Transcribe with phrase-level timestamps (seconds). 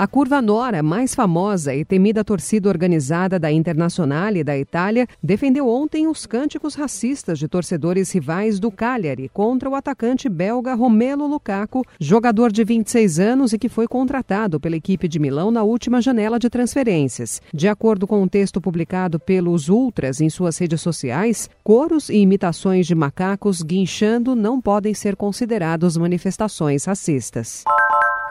[0.00, 5.68] A Curva Nora, mais famosa e temida torcida organizada da Internacional e da Itália, defendeu
[5.68, 11.84] ontem os cânticos racistas de torcedores rivais do Cagliari contra o atacante belga Romelo Lukaku,
[12.00, 16.38] jogador de 26 anos e que foi contratado pela equipe de Milão na última janela
[16.38, 17.42] de transferências.
[17.52, 22.86] De acordo com um texto publicado pelos Ultras em suas redes sociais, coros e imitações
[22.86, 27.64] de macacos guinchando não podem ser considerados manifestações racistas.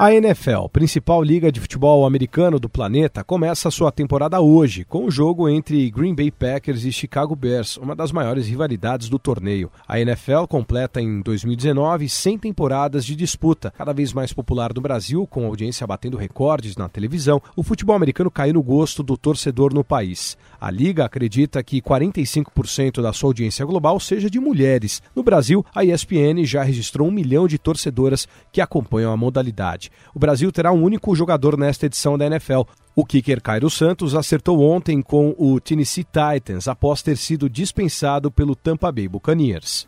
[0.00, 5.10] A NFL, principal liga de futebol americano do planeta, começa sua temporada hoje, com o
[5.10, 9.72] jogo entre Green Bay Packers e Chicago Bears, uma das maiores rivalidades do torneio.
[9.88, 15.26] A NFL completa em 2019 100 temporadas de disputa, cada vez mais popular no Brasil,
[15.26, 17.42] com audiência batendo recordes na televisão.
[17.56, 20.38] O futebol americano caiu no gosto do torcedor no país.
[20.60, 25.02] A liga acredita que 45% da sua audiência global seja de mulheres.
[25.12, 29.87] No Brasil, a ESPN já registrou um milhão de torcedoras que acompanham a modalidade.
[30.14, 32.62] O Brasil terá um único jogador nesta edição da NFL.
[32.94, 38.56] O kicker Cairo Santos acertou ontem com o Tennessee Titans após ter sido dispensado pelo
[38.56, 39.86] Tampa Bay Buccaneers.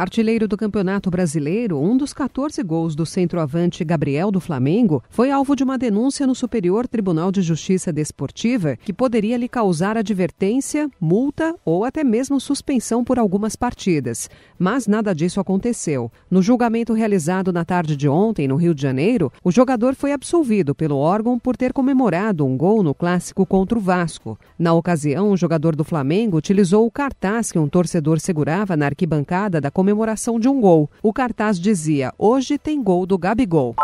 [0.00, 5.54] Artilheiro do Campeonato Brasileiro, um dos 14 gols do centroavante Gabriel do Flamengo foi alvo
[5.54, 11.54] de uma denúncia no Superior Tribunal de Justiça Desportiva que poderia lhe causar advertência, multa
[11.66, 14.30] ou até mesmo suspensão por algumas partidas.
[14.58, 16.10] Mas nada disso aconteceu.
[16.30, 20.74] No julgamento realizado na tarde de ontem, no Rio de Janeiro, o jogador foi absolvido
[20.74, 24.38] pelo órgão por ter comemorado um gol no clássico contra o Vasco.
[24.58, 29.60] Na ocasião, o jogador do Flamengo utilizou o cartaz que um torcedor segurava na arquibancada
[29.60, 30.88] da comemoração de um gol.
[31.02, 33.74] O cartaz dizia: Hoje tem gol do Gabigol.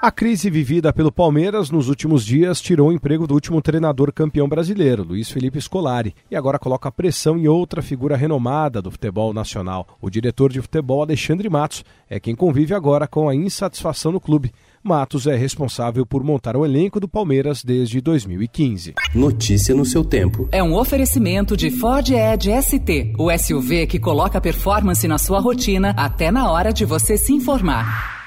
[0.00, 4.48] A crise vivida pelo Palmeiras nos últimos dias tirou o emprego do último treinador campeão
[4.48, 9.88] brasileiro, Luiz Felipe Scolari, e agora coloca pressão em outra figura renomada do futebol nacional.
[10.00, 14.52] O diretor de futebol, Alexandre Matos, é quem convive agora com a insatisfação no clube.
[14.84, 18.94] Matos é responsável por montar o elenco do Palmeiras desde 2015.
[19.12, 20.48] Notícia no seu tempo.
[20.52, 25.92] É um oferecimento de Ford Edge ST, o SUV que coloca performance na sua rotina
[25.96, 28.17] até na hora de você se informar.